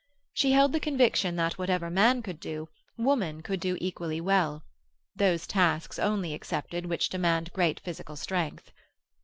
[0.33, 5.99] She held the conviction that whatever man could do, woman could do equally well—those tasks
[5.99, 8.71] only excepted which demand great physical strength.